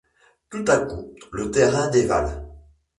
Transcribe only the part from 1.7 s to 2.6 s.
dévale.